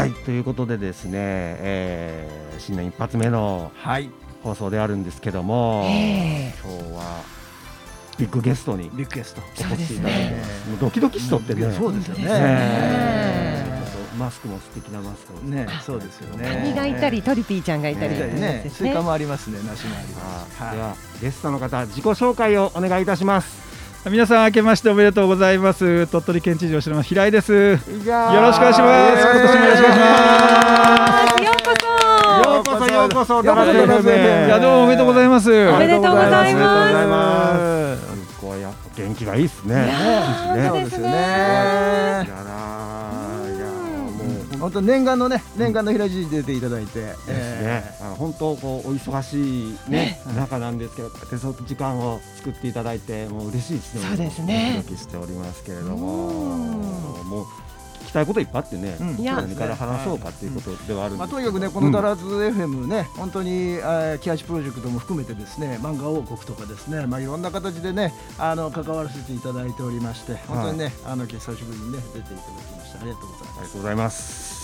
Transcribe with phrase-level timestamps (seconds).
[0.00, 3.70] はいということでですね、えー、新年一発目の
[4.42, 7.22] 放送であるんですけども、はい、今日は
[8.16, 10.80] ビッグゲストにビッグゲストお越しいただいてます。
[10.80, 11.70] ドキドキしとってね。
[11.72, 13.80] そうですよね。
[14.18, 16.46] マスクも素敵なマスクね、そうですよね。
[16.46, 20.58] カニがいたり、トリピーちゃんがいたりね、スイカもありますね、梨もあります。
[20.58, 23.69] ではゲストの方自己紹介をお願いいたします。
[24.08, 26.06] 皆さん明けましておめでとうございます。
[26.06, 27.52] 鳥取県知事をしてます平井です。
[27.52, 28.60] よろしくお願いします。
[28.62, 29.88] 今年もよろしくお願いしま
[31.36, 31.40] す。
[32.40, 34.18] ようこそようこそようこそい
[34.48, 39.92] やどうもおめでとうございますおめでとうございますこうや元気がいいですねね
[40.68, 41.10] そうですね
[44.60, 47.28] 本当念願のね念願の平地に出ていただいて、です
[47.62, 54.02] ね、あの本当こうお忙しいね中なんですけど、手そ時間を作っていただいてもう嬉しいですね。
[54.02, 54.74] そうですね。
[54.76, 56.30] ドキドキしておりますけれども、
[57.24, 57.48] もう聞
[58.10, 73.58] きたいこといっぱいあってね、何から話そうかっていうことではあるんですけど、まあ、とにかくねこのダラズ FM ね、本当に、えー、キハチプロジェクトも含めてですね漫画王国とかですねまあいろんな形でねあの関わらせていただいておりまして本当にね、あの久しぶりにね出ていただきましたありがとうございます。
[73.58, 74.60] ありがとうございます。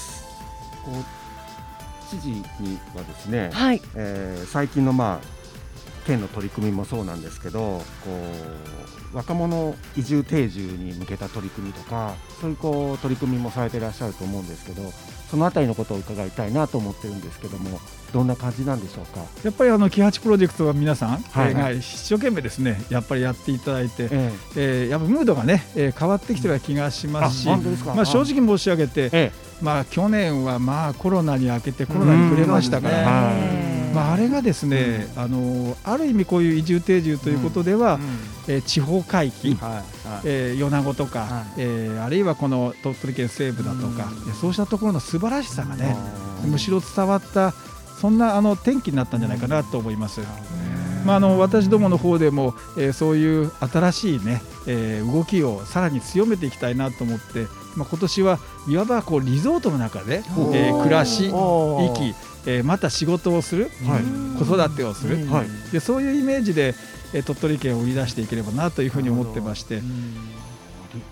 [0.85, 1.05] こう
[2.09, 5.36] 知事にはですね、はい、えー、最近のまあ
[6.07, 7.85] 県の取り組みもそうなんですけどこ
[9.13, 14.91] う若者移住定住に向けた取り組みとかそういうこう取り組みもされていらっしゃると思うんですけど
[15.31, 17.81] そのあたりのことを伺いたいなと思ってるんですけども
[18.13, 19.21] どんな感じなんでしょうか？
[19.43, 24.33] やっぱりあのキハチプロジェクトは皆さん、はいはい、一生懸命ですねやっぱりやっていただいて、ええ。
[24.57, 33.66] えー、やっぱムードがね、えー、変わってきてる気がしますし、まあ、正直申し上げて、え、まあ、去年はまあコロナに明けてコロナに触れましたから。
[33.95, 38.09] まあ、あれがですね、うん、あのある意味こういう移住定住ということでは、うんうん、
[38.49, 39.85] えー、地方回帰、はいはい、
[40.25, 45.97] えー、米子とか、はい、えー、あるいはこの鳥取県西部だとか、うん、そうしたところの素晴らしさがね
[46.45, 47.53] むしろ伝わった
[48.01, 50.21] そんなあの転機になったんじゃないかなと思います。
[51.07, 57.47] まあ、あの私どもの方でも、えー、そういう新しいね、えー、動きをさらに強めていきたいなと思って、
[57.77, 62.15] まあ、今年はいわばこうリゾートの中で、えー、暮らし生き
[62.47, 66.75] えー、また仕事をする、はい、子育てをする、はい、でそういうイメージで、
[67.13, 69.83] えー、鳥取県を売り出していければなというふうに思ってまして。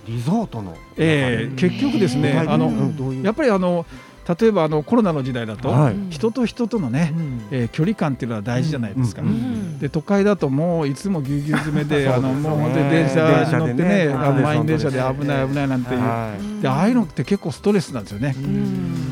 [0.06, 2.72] リゾートの、えー、結局ですね、あの
[3.22, 3.84] やっぱりあの
[4.26, 14.14] 例えばあのコロナの時代だと、はい、人と人とのね、うん、えー、距離感っていうのは大事じゃないですか、うんうん、で都会だともういつもぎゅうぎゅう詰めで あのもう本当に電車に乗ってねね。
[14.14, 18.34] 満員電車で危ない危ないなんていう、はい、でああいうのって結構ストレスなんですよね、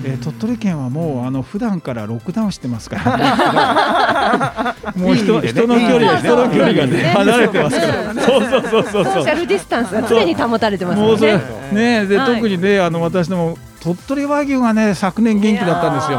[0.04, 8.14] えー、鳥取県はもうあの普段からロックダウンしてますから、 もう人人の距離人の距離がね離れてますから。
[8.14, 11.40] そうそうそうそうソーシャルディスタンスが常に保たれてますね。
[11.72, 12.06] ね。
[12.06, 16.18] で、特にねあの私ども鳥取和牛がね昨年元気だったんですよ。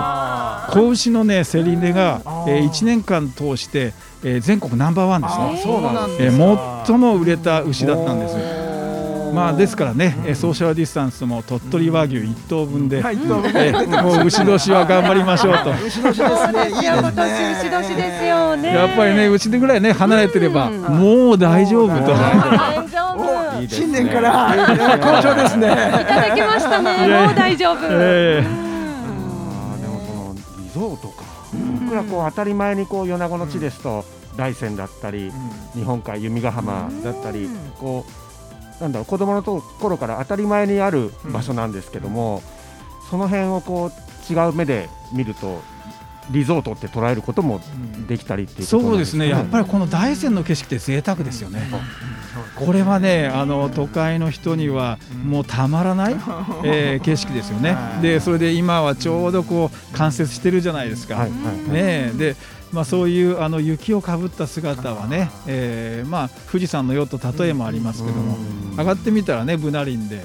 [0.70, 3.94] 子牛のね競り値が、えー、1年間通して、
[4.24, 5.62] えー、全国ナンバーワンですね。
[5.64, 8.64] そうなんです、えー、最も売れた牛だったんです。
[9.34, 13.72] まあですからね、うソーシャルディスタンスも鳥取和牛1頭分で、え
[14.04, 15.72] もう牛年は頑張りましょうと。
[15.84, 16.68] 牛年ですね。
[16.68, 18.76] いいです牛年ですよね。
[18.76, 22.14] やっぱりね牛ぐらいね離れてれば、もう大丈夫と。
[23.18, 23.82] 大丈夫。
[23.82, 24.54] 新年から
[25.00, 25.68] 好調ですね。
[25.68, 27.08] いただきましたね。
[27.26, 27.82] もう大丈夫。
[27.82, 28.42] で
[29.88, 31.24] もそのリゾートか。
[31.84, 35.32] 僕らこう当たり前にこう米子の地ですと大山だったり、
[35.76, 37.48] 日本海弓ヶ浜だったり、
[37.80, 38.06] こ
[38.80, 42.42] うなんだろう子供の頃から当たり前にある場所なんですけども、
[43.10, 45.62] その辺をこう違う目で見ると
[46.32, 47.62] リゾートって捉えることも
[48.08, 49.28] できたりっていう、ね、そうですね。
[49.30, 51.70] やっぱりこの大山の景色って贅沢ですよね、
[52.56, 56.16] これはねあの都会の人にはもうたまらない、
[56.64, 57.78] えー、景色ですよね。
[58.02, 61.32] でそれで今はちょうどこう冠雪してるじゃないですか、はい。
[61.72, 62.36] ねで
[62.74, 68.36] まあ、そういうあの雪をかぶった姿はね、えーまあ、富士山のようと例えもありますけども
[68.76, 70.24] 上がってみたらねブナ林で、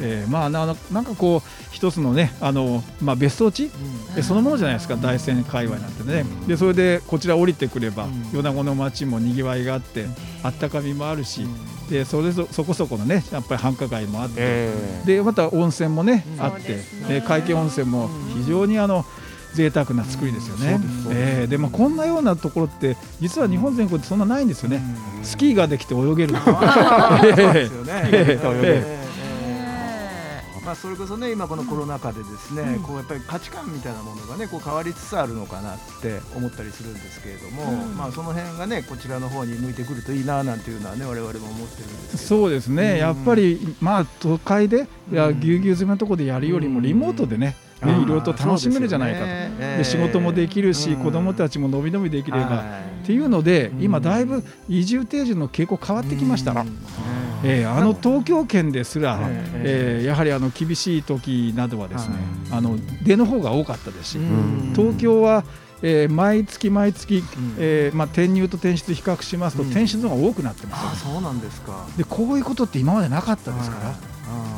[0.00, 3.70] えー、まあななんかこう一つのねあの、まあ、別荘地、
[4.16, 10.06] うん、そのものじゃないですか大山界隈なんてね、でそれでこちら降りてくれば、米子の町もにぎわいがあって
[10.42, 11.46] あったかみもあるし、
[11.90, 16.76] でそれそそこそこのねやっぱり繁華街もあって、えー、でまた温泉もね、あって、
[17.08, 19.04] ね、会計温泉も非常にあの、
[19.54, 20.78] 贅沢な作りですよね。
[21.10, 24.82] えー、でもこんなようなところって実は日本全国ってそんなないんですよね。
[25.22, 26.34] スキーができて泳げる。
[30.66, 47.54] まあ、それこそね今このコロナ禍でですね、うん、こうやっぱり価値観みたいなものがねこう変わりつつあるのかなって思ったりするんですけれども、うん、まあその辺がねこちらの方に向いてくるといいななんていうのはね我々も思ってるんですそうですね、うん、やっぱりまあ都会でいやぎゅうぎゅう詰めのところでやるよりもリモートでね、
[47.84, 49.26] ね、いろいろと楽しめるじゃないかと、
[49.78, 52.64] で仕事もできるし、子どもたちも伸び伸びできれば、
[53.02, 56.54] っていうので今だいぶ移住定住の傾向変わってきました。
[57.46, 62.16] えー、あの東京圏ですら、えー、やはりあの厳しい時などはですね、
[62.50, 64.18] あの出の方が多かったですし、
[64.74, 65.44] 東京は
[65.82, 67.22] えー、毎月毎月、
[67.58, 71.86] えーまあ、転入と転出比較しますと、転出の方が多くなってます、ね、そうなんですか。
[71.96, 73.94] でこういうことって今までなかったですから、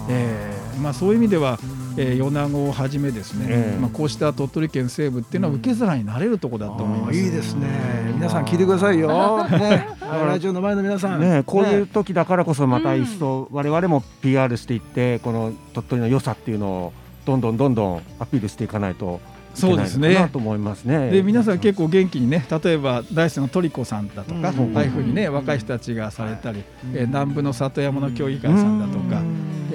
[0.09, 1.59] えーまあ、そういう意味では、
[1.99, 7.69] えー、米子をはじめですね、えー、まあ、こうした鳥取県西部っていうのは受け皿になれるところだと思います、いいですね。
[8.15, 9.09] 皆さん聞いてくださいよ、
[9.51, 16.93] ね、ラジオの前の皆さん、ね、こういう時だからこそまた一層我々も PR していってこの鳥取の良さっていうのを
[17.27, 19.21] どんどんどんどんアピールしていかないと
[19.59, 20.29] そうですね。
[20.33, 21.11] と思いますね。
[21.11, 26.63] で皆さん結構元気にね例えば大生のトリコさんだとか、ああいうふうにね若い人たちがされたり、
[26.95, 29.21] え南部の里山の協議会さんだとか、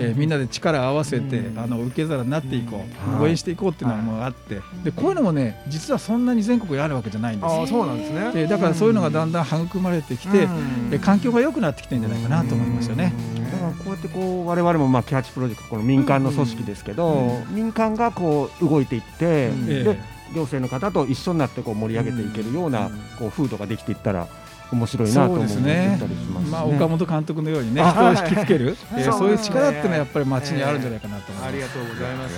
[0.09, 2.85] えみんなで力を合わせてあの受け皿になっていこ
[3.19, 7.51] う、応援していこうっていうのもあってでこういうのもね実はそんなに全国にあるわけじゃないんです。
[7.51, 10.47] あそうなんですね、えだからそういうのがだんだん育まれてきて、
[10.91, 13.13] え環境が良くなってきてるんじゃないかなと思いますよね。
[13.51, 19.99] だからこうやってこう我々もまあキャッチプロジェクトこの民間の組織ですけど、民間がこう動いていって、で
[20.33, 22.89] 行政の方と一緒になってこう盛り上げていけるような
[23.19, 24.27] こう風土ができていったら
[24.73, 32.33] 面白いなと思ったりします、ね、まあ、岡本監督のようにね人を引きつける、 えー、そういう力っていうのはやっぱり街にあるんじゃないかなと思います、ありがとうございます。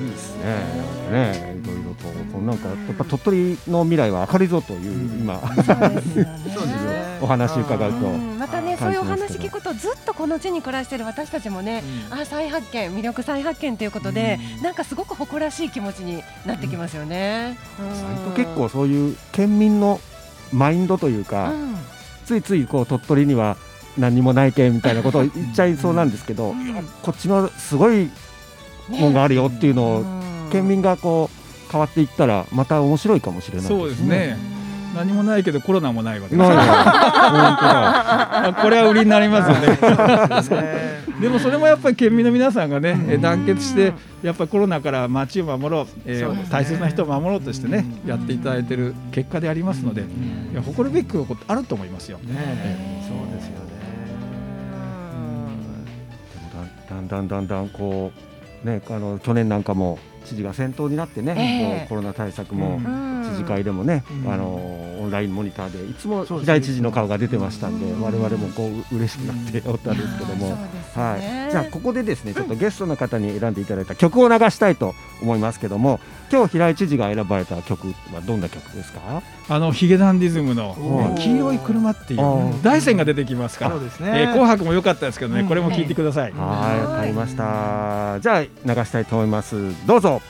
[0.00, 0.90] いいですね。
[1.10, 5.40] ねいろいろとなんかやっぱ鳥取の未来は明るいぞという今、
[7.20, 17.56] お話伺うと、またねそういうお話聞くとずっとこの地に暮らしている私たちもね、あ再発見魅力再発見ということで、なんかすごく誇らしい気持ちになってきますよね、
[18.36, 20.00] 結構そういう県民の
[20.52, 21.76] マインドというか、うん、
[22.24, 23.56] ついついこう鳥取には
[23.98, 28.10] 何もないけみたいなことを言っちゃいそうなんですけど、うん、こっちのすごい
[28.88, 30.04] もんがあるよっていうのを、
[30.50, 34.36] 県民がこう変わっていったらまた面白いかもしれない、ね、そうですね
[34.94, 36.48] 何もないけどコロナもないわけです
[38.62, 39.78] これは売りになりますよね。
[41.20, 43.92] でもそれもやっぱり県民の皆さんがね団結して
[44.22, 50.00] やっぱりコロナから街を守ろう、えー、大切な人を守ろうとしてねやっていただいている結果でありますので
[50.52, 52.18] いや誇るべきことあると思いますよ。
[52.18, 52.24] ね、
[53.06, 53.70] そうですよね。
[56.88, 58.12] だんだんだんだんこ
[58.64, 62.80] うねあの去年なんかも知事が先頭になってね、えー、コロナ対策も、
[63.24, 70.52] 知事会でもね、あのラインモニターでいつも平井知事の顔が出てましたんで、われわれもこう嬉しくなっておったんですけども、
[70.94, 71.18] は
[71.48, 76.00] い、じゃあここでですねちょっとゲストの方に選んでいただいた曲を流したいと思いますけども
[76.32, 79.22] 今日平井知事が選ばれた曲はどんな曲ですか？
[79.48, 80.76] あのヒゲダンディズムの
[81.18, 82.20] 「黄色い車」っていう
[82.62, 83.80] 大山が出てきますから、ね。
[84.00, 86.32] えー、紅白も良かったですけどね、これも聞いてください。
[86.32, 88.20] はいわかりました。
[88.20, 88.48] じゃあ流
[88.84, 89.56] したいと思います。
[89.86, 90.22] どうぞ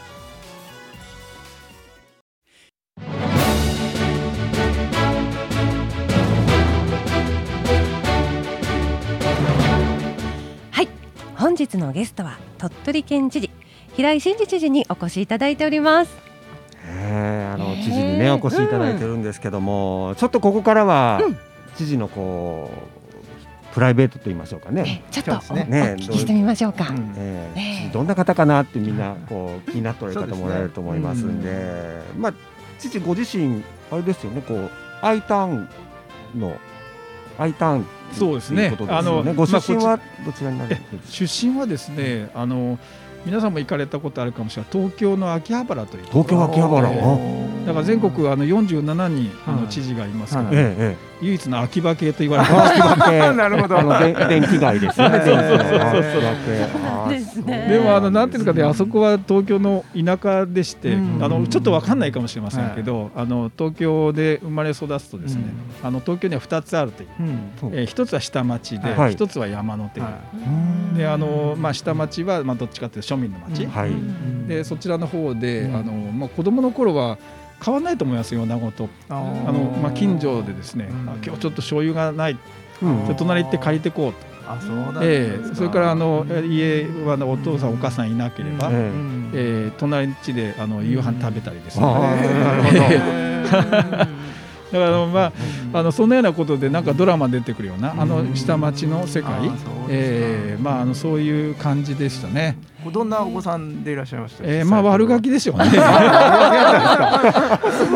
[11.60, 13.50] 日のゲストは鳥取県知事
[13.94, 16.16] 平井真二知事にお越しいただいております。
[16.86, 21.38] えあの知事にねお越しいただいてるんですけども、うん、ちょっとここからは、うん、
[21.76, 22.70] 知事のこ
[23.70, 25.04] うプライベートと言いましょうかね。
[25.10, 26.86] ちょっとね、ね、お聞きしてみましょうか。
[27.16, 32.34] えー、えー、どんな方かなってみんなこう気になっておられる方もらえると思いますんで、でまあ
[32.78, 34.70] 知事ご自身あれですよね、こう
[35.02, 35.68] I ターン
[36.34, 36.56] の
[37.38, 38.76] I ターンそうですね。
[38.88, 40.76] あのご出身はどちらになる
[41.08, 42.78] 出身はですね、あの
[43.24, 44.72] 皆さんも行かれたことあるかもしれない。
[44.72, 46.90] 東京の秋葉原という東京秋葉原、
[47.66, 52.78] だから全国あの47人あの知事がいますけど、ええ唯一の秋葉系と言われてます。
[53.36, 53.78] なるほど。
[53.78, 55.20] あの電気街ですよね。
[55.24, 57.44] そうそうそうそう。
[57.46, 65.44] でもあのなんていうかねあそこは東京の田舎でして、あのちょっとわかんないかもしれませんけど、あの東京で生まれ育つとですね、
[65.82, 67.08] あの東京には2つあるという。
[67.72, 70.00] え一つは下町で、一つは山の手。
[70.96, 73.68] であのまあ下町はまあどっちかというと庶民の町。
[74.48, 77.18] でそちらの方であのまあ子供の頃は
[77.62, 78.88] 変わらないと思いますよ、名護と。
[79.08, 82.38] あのまあ、近所でですね、うん、今日ちょっと醤油がない、
[82.82, 84.30] うん、じゃ隣行って借りてこうと。
[84.48, 91.86] あそうなんえー、それからあの家はお父さんお母さんいなければ、うん、えー、隣の地であの夕飯食べたりですね。
[94.72, 95.32] だからま
[95.72, 99.50] ああのそんなようなことでなんかドラマ出てくるようなあの下町の世界、
[99.88, 102.56] えー、まああのそういう感じでしたね。
[102.92, 104.44] どんなお子さんでいらっしゃいました？
[104.46, 105.64] えー、まあ悪ガキでしょうね。
[105.70, 105.80] 全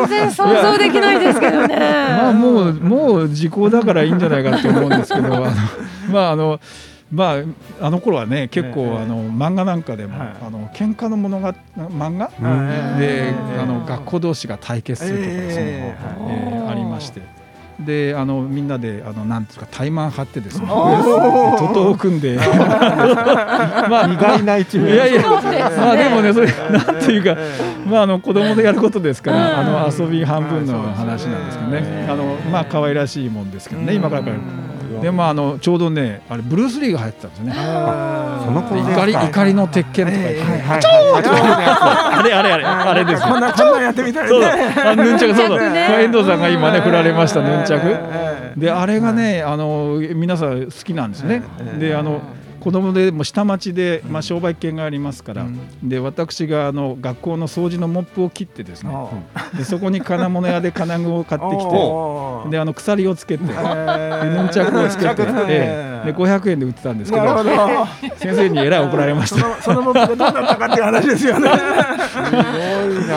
[0.09, 1.76] 然想像できないですけどね。
[1.78, 5.47] まあもうもう時効だからいいんじゃないかと思うんですけど、あの
[6.11, 6.61] まああの。
[7.14, 12.28] まああの頃はね結構、あの漫画なんかでも、はい、あの喧嘩の物が漫画、
[12.99, 15.97] で、あの学校同士が対決するとかですね、え
[16.66, 16.68] え。
[16.68, 17.23] ありまして。
[17.78, 22.38] であのみんなであのなんですか怠慢張ってですね 徒党を組んで。
[22.38, 24.94] まあ意外な一面。
[24.94, 27.37] いやいやまあでもねそれなんていうか
[27.85, 32.06] まああの子供でやることですからあの遊び半分の話なんですけどね。
[32.09, 34.23] あのまあ可愛らしいもんですけどね今から
[35.00, 37.53] でもあのちょうどねあれブルース・リーが入ってたんですよね。
[37.55, 37.61] そ
[38.50, 43.23] の怒り怒りの鉄拳とか言って、あれあれあれあれです。
[43.23, 44.47] こんなこんなやってみたいね。
[44.85, 45.61] あヌンチャクそうそう。
[45.61, 48.61] 遠藤さんが今ね振られましたヌンチャク。
[48.61, 51.43] であれがねあの皆さん好きなんですね。
[51.79, 52.21] であの。
[52.64, 58.90] 子供でも下町で、まあ、商売犬がありますから、うん、で私があの学校の掃除のモップを切ってですね
[59.54, 61.59] でそこに金物屋で金具を買ってきて
[62.49, 65.14] であの鎖をつけて、えー、ヌンチャクをつけて、
[65.47, 67.44] えー、で500円で売ってたんですけど
[68.16, 69.61] 先生にえらい怒られました。
[69.61, 71.50] その モップがどうだったかっていう話ですよね。
[71.50, 73.14] すごいな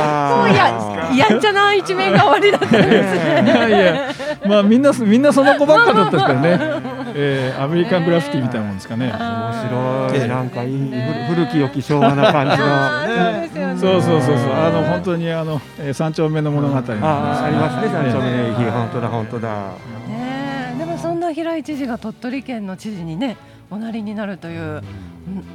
[0.50, 3.44] ややんちゃな一面が終わりだったんですね。
[3.46, 4.10] いやいや
[4.46, 6.82] まあみんなみんなその子ばっかだったですからね
[7.20, 9.08] えー、アメリカングラフィティみたいなもんですかね。
[9.08, 10.92] 面白い、なんかいい
[11.30, 13.78] 古き良き昭和な感じの。
[13.78, 19.72] そうそうそうそう、あの本当にあの、えー、三丁目の物語、あありますね、三丁目の駅、本当だ本当だ。
[20.08, 23.36] ねでもそんな平井知事が鳥取県の知事にね、
[23.72, 24.84] おなりになるという。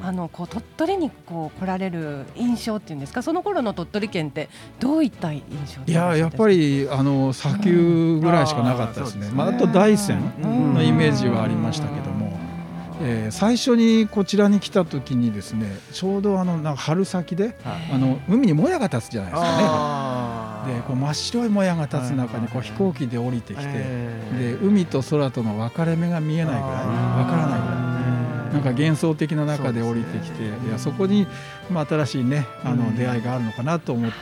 [0.02, 3.22] あのこう鳥取にこう来られる印象っていうんですか？
[3.22, 4.48] その頃の鳥取県って
[4.80, 10.20] どういった印象いややっぱりあの砂丘ぐらいしかなかったですね、うん、まあ、あと大山
[10.74, 12.38] のイメージはありましたけども、
[13.02, 20.74] えー、最初にこちらに来た時にですねちょうどあのなんか春先で、あの海にもやが立つじゃないですかね。
[20.74, 23.66] でこう真っ白いもやが立つ中にこう飛行機で降りてきて、
[24.38, 26.92] で海と空との分かれ目が見えないぐらい分
[27.26, 27.81] からないぐらい。
[28.52, 31.26] なんか幻想的な中で降りてきて、ね、いやそこに、
[31.70, 34.16] まあ、新しいねあの出会いがあるのかなと思って、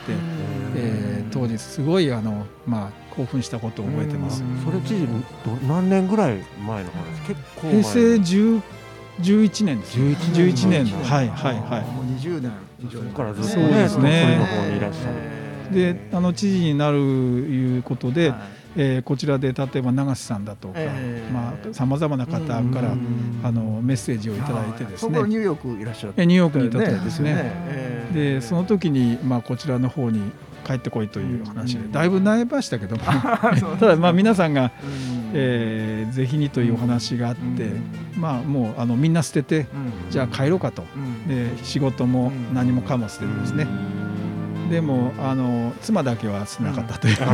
[0.75, 4.43] えー、当時すごいあの、まあ、興奮したことを覚えてます。
[4.63, 5.07] それ知事
[5.67, 7.27] 何年ぐらい前の話？
[7.27, 8.61] 結構平成10
[9.19, 9.99] 11年です。
[9.99, 10.85] 11, 年。
[10.85, 11.81] はいはいはい。
[11.91, 13.01] もう20年以上。
[13.11, 14.37] からずっとね、そね。
[14.39, 15.75] の方にいらっしゃる。
[15.75, 20.79] で、あの知事になるいうことで、はいえー、こちらで例えば永瀬さんだとか
[21.71, 22.95] さまざ、まな方から
[23.43, 30.31] あのメッセージをいただいてですね、ニューヨークいらっしゃる、ニューヨークにいた時ですね、でその時に、まあ、こちらの方に
[30.65, 33.03] 帰ってこいという話で、だいぶ悩みましたけども。
[33.79, 34.71] ただまあ皆さんが、
[35.33, 37.71] えー、ぜひにというお話があって、
[38.15, 39.65] まあもうあのみんな捨てて、
[40.09, 40.83] じゃあ帰ろうかと、
[41.27, 43.67] で仕事も何もかも捨ててですね、
[44.71, 47.27] でもあの妻だけはしなかったという、 な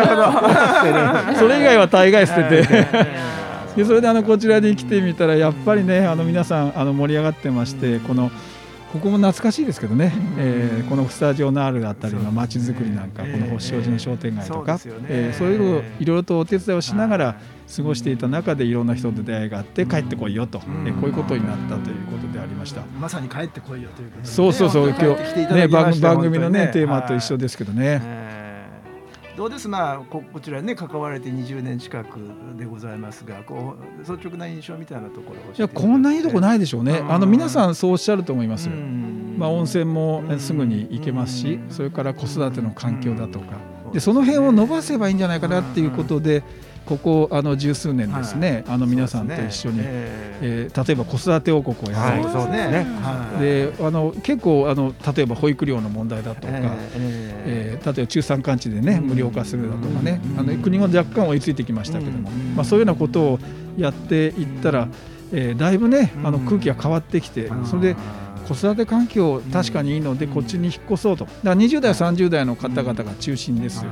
[0.00, 0.32] るほど。
[1.38, 2.86] それ以外は大概捨てて。
[3.76, 8.32] でそれであのこちらに来てみたらやっぱりねあの皆さんあの盛り上がってましてこの
[8.92, 17.40] ここも懐かしいですけどね、えー、このスタジオのあるあたりの街づくりなんか、この星王子の商店街とか、そうえそういうのいろいろとお手伝いをしながら
[17.76, 22.80] 過ごしていた中でいろんな人と出会いがあって帰ってこいよと、えこういうことになったということでありました。
[22.98, 24.88] まさに帰ってこいよということで、そうそうそう。
[24.88, 28.27] 今日ね番組のねテーマと一緒ですけどね。
[29.38, 29.68] どうです？
[29.68, 32.18] まあここちらね関われて20年近く
[32.58, 43.56] でございますがこう率直な印象みたいなところいやこんないいとこないでしょうね、あの皆さんそうおっしゃると思いますまあ、温泉もすぐに行けますしそれから子育ての環境だとか。
[43.92, 46.42] でその辺を伸ばせばいいんじゃないかなっていうことで。
[46.88, 52.86] ここあの十数年ですね、あの皆さんと一緒に、ええ例えば子育て王国をやろうとか、ね。
[53.38, 63.38] であの結構あの例えば保育料の問題だとか、ええ例えば中山間地でね無料化するだとかね、あの国も若干追いついてきましたけども、まあ、そういうようなことを
[63.76, 64.88] やっていったら、
[65.30, 67.96] えー、だいぶねあの空気が変わってきて、それで
[68.48, 71.26] 子育て環境確かにいいのでこっちに引っ越そうと。
[71.26, 73.84] だから20代30代の方々が中心です、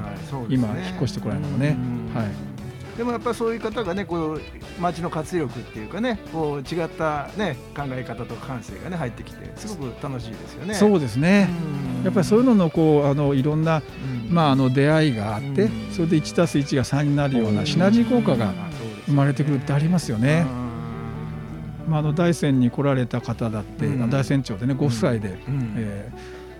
[0.49, 1.77] 今引っ越してこられるのもね。
[2.15, 2.56] はい
[2.97, 4.41] でもやっぱりそういう方がねこう
[4.81, 10.75] 街の活力っていうかねこう違ったね考え方と感性がね入ってきてすごく楽しいですよね。
[10.75, 11.49] そうですね。
[12.05, 13.83] やっぱりそういうののこうあのいろんな、
[14.31, 18.53] まああの出会いがあって、それで1たす1が3になるようなシナジー効果が
[19.07, 20.47] 生まれてくるってありますよね。
[21.87, 25.39] まああの大山に来られた方だって、大山町でねご夫妻で、
[25.77, 26.11] え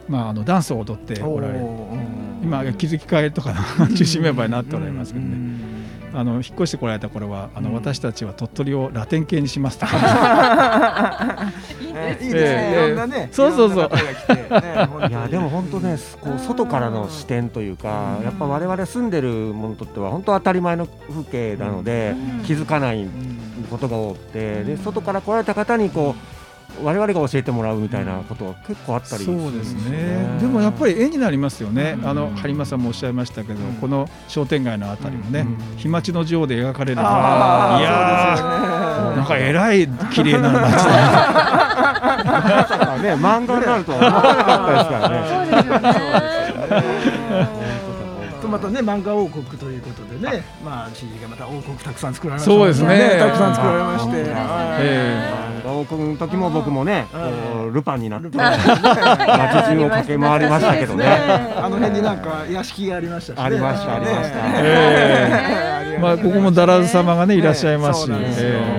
[0.09, 1.67] ー、まああのダンスを踊っておられる。
[2.43, 5.76] 今気づき会とかの 中心メンバーになっておられますけどね。
[6.17, 11.53] あの引っ越してこられた頃はあの、私たちは鳥取をラテン系にしますとか。
[12.21, 13.91] いいですね、いろんなねそうそうそう。
[15.09, 23.07] いやでも本当ねこう外からの視点というかやっぱ我々住んでるものにとっては本当当たり前の風景なので気づかない
[23.71, 26.36] ことが多くてで外から来られた方にこう
[26.83, 30.39] 我々が教えてもらうみたいなことは結構あったりそうですね。
[30.41, 35.47] でもやっぱり絵になりますよね、あの播磨さんもおっしゃいましたけど、この商店街のあたりもね、
[35.77, 40.73] 日待ちの女王で描かれるのがいやなんかえらい綺麗な街。
[42.07, 45.17] だね漫画になるとは思わなかったですからね。
[45.29, 45.79] そうですよ
[47.41, 47.67] ね。
[48.43, 53.17] とまたね漫画王国ということでね、まあ知事がまた王国たくさん作られましたそうですね。
[53.19, 57.07] たくさん作られまして、ええ、王国の時も僕もね、
[57.73, 61.07] ルパンになって街中を駆け回りましたけどね。
[61.07, 64.39] あの辺になんか屋敷がありましたしありましたありました。
[64.63, 68.11] ええ、まあここもダラズ様がねいらっしゃいますし、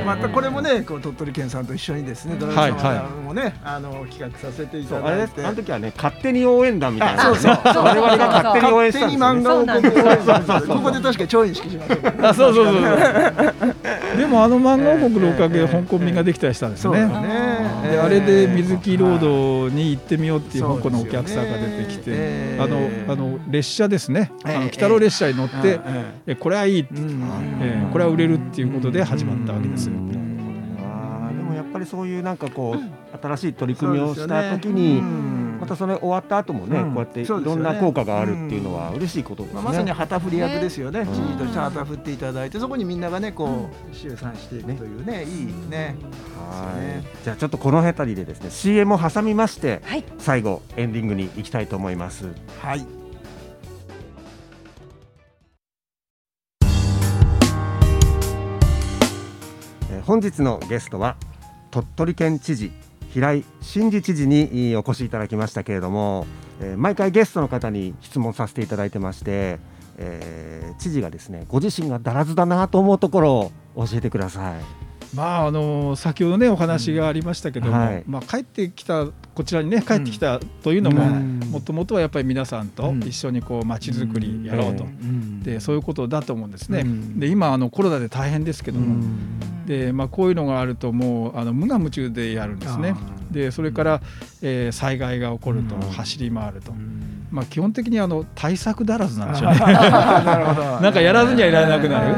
[0.05, 7.57] またこれもねこう鳥取県さんと一緒にですねダラズ様もねあの企画させていただいて、あの時はね勝手に応援団みたいな、そうそう。
[7.83, 9.81] 我々が勝手に応援したんです漫画王国
[10.77, 12.73] ここで確かに超意識しましたあそうそうそう
[14.17, 17.07] でもあの漫画王国のおかげで香港便ができたりしたんですね。
[17.91, 25.79] であれで水木ロードに行ってみようっていう香港のお客さんが出てきて、あのあの列車ですね、あの北郎列車に乗って、
[26.25, 26.87] えこれはいい、
[27.61, 29.89] えこれは売れるっていうことで始まったわけです。
[31.55, 35.01] やっぱりそういうなんかこう新しい取り組みをした時に、
[35.59, 39.61] またそれ終わった後もね、こうやっていろんな効果があるっていうのは嬉しいことですね。
[39.61, 41.05] まさに旗振り役ですよね。
[41.05, 45.95] 知事として旗振っていただいて、そこにみんながねこう集散していくというね、いいね。
[46.37, 47.23] はい。
[47.23, 49.81] じゃあちょっとこの辺りでですね、CM を挟みまして、
[50.17, 52.27] 最後エンディングに行きたいと思います。
[52.61, 52.85] はい。
[60.05, 61.17] 本日のゲストは
[61.69, 62.71] 鳥取県知事
[63.17, 66.27] 平井真二知事にお越しいただきましたけれども、
[66.61, 69.57] えー、毎回ゲストの方に質問させていただいてまして、
[69.97, 74.61] えー、知事がですねご自身がだらずだなと思うところを教えてください。
[75.15, 84.85] まああの先ほどねお話がありましたけども、うんはい、まあ帰ってきたこちらにね帰ってきたというのももともとはやっぱり皆さんと一緒にこう街づくりやろうと、
[85.41, 86.83] でそういうことだと思うんですね。
[87.15, 89.03] で今あのコロナで大変ですけども、
[89.67, 92.95] でまあこういうのがあるともうあの無我夢中でやるんですね。
[93.29, 94.01] でそれから、
[94.41, 96.71] えー、災害が起こると走り回ると。
[97.29, 99.59] まあ、基本的にあの対策だらずなんでしょうね。
[99.59, 102.15] なんかやらずにはいられなくなる。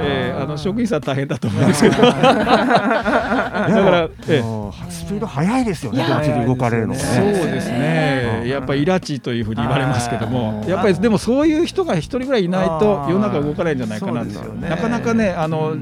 [0.00, 1.96] えー、あの職員さん大変だと思うんですけど。
[2.02, 6.04] だから、えー、スピード速いですよね。
[6.08, 8.44] こっちで動かれるの、ね、そうですね。
[8.46, 14.40] やっぱりイラチというふうに言われますけども、やっぱりでもそういう人が一人ぐらいいないと世の中動かないんじゃないかなと。
[14.54, 15.76] なかなかね、あの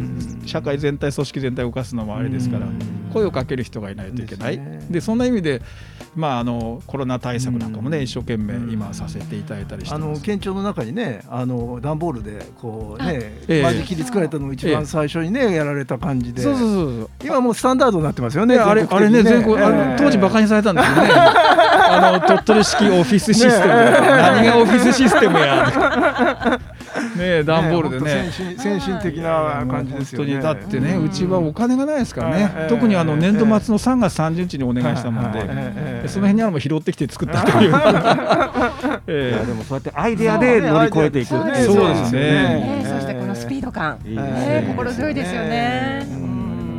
[0.45, 2.67] 社会全体組織全体を動かすのもあれですから、
[3.13, 4.61] 声をかける人がいないといけない。
[4.91, 5.63] でそんな意味で。
[6.17, 16.43] まあ、あのコロナ対策なんかもね、一生懸命今させていただいたりしてあの県庁の中にねあの段ボールでこうね、え切り作られたのを一番最初にね、やられた感じで。
[16.43, 21.11] そうそうそう今もうスタンダードになってますよねあれあれね全国、あの当時バカにされたんですよね。
[21.89, 26.61] あの鳥取式オフィスシステム、何がオフィスシステムや。
[27.17, 28.31] ね段ボールでね。
[28.59, 30.41] 先進的な感じですよね。
[30.41, 32.67] だってねうちはお金がないですからね。
[32.69, 35.41] 特にあの年度末の3月30日にお願いしたもんで、
[36.09, 37.75] その辺にあるのも拾ってきて作ったという。
[39.07, 41.29] えでもそうやってアイデアで乗り越えていく。
[41.29, 41.55] そうで
[42.07, 43.26] すね。
[43.37, 43.99] スピード感、
[44.67, 46.07] 心強いですよね。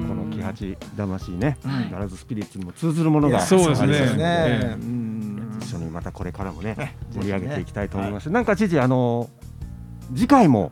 [0.07, 1.57] この木八魂ね、
[1.91, 4.77] ガラズスピリッツにも通ずるものがそうですね。
[5.61, 8.29] 一緒にまたこれからもね盛り上げていきたいと思います。
[8.29, 9.29] なんか知事あの
[10.15, 10.71] 次回も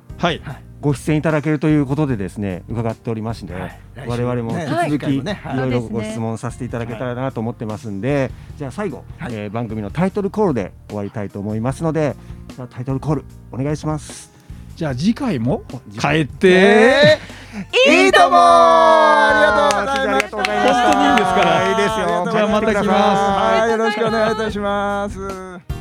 [0.82, 5.24] ご出演いただけるということでですね伺っておりますので、はい、我々も引き続きい。
[5.58, 12.16] ろいろご質問させていただけたらなと思ってますんで、じゃあ最後、はい、えー、番組のタイトルコールで終わりたいと思いますので
[12.70, 14.35] タイトルコールお願いします
[14.76, 15.64] じゃあ次回も
[16.00, 17.18] 帰って、
[17.88, 20.36] いいともありがとうございます。
[20.36, 21.70] 本当にいいですから。
[21.70, 22.28] いいですよ。
[22.30, 22.90] じゃあまた来ます。
[22.90, 25.75] はいよろしくお願いいたします